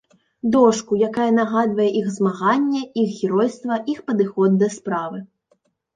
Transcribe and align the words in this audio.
Дошку, 0.53 0.97
якая 1.07 1.27
нагадвае 1.39 1.85
іх 2.01 2.09
змаганне, 2.17 2.81
іх 3.03 3.09
геройства, 3.19 3.73
іх 3.95 4.03
падыход 4.09 4.57
да 4.63 4.67
справы. 4.79 5.19